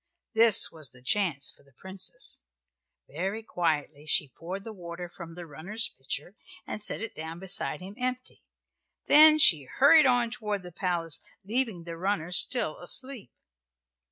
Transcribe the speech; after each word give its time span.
This 0.33 0.71
was 0.71 0.89
the 0.89 1.01
chance 1.03 1.51
for 1.51 1.61
the 1.61 1.73
Princess. 1.77 2.39
Very 3.07 3.43
quietly 3.43 4.07
she 4.07 4.31
poured 4.35 4.63
the 4.63 4.73
water 4.73 5.07
from 5.07 5.35
the 5.35 5.45
runner's 5.45 5.89
pitcher, 5.89 6.33
and 6.65 6.81
set 6.81 7.01
it 7.01 7.13
down 7.13 7.37
beside 7.39 7.81
him 7.81 7.93
empty. 7.99 8.41
Then 9.05 9.37
she 9.37 9.65
hurried 9.65 10.07
on 10.07 10.31
toward 10.31 10.63
the 10.63 10.71
palace, 10.71 11.21
leaving 11.45 11.83
the 11.83 11.97
runner 11.97 12.31
still 12.31 12.79
asleep. 12.79 13.29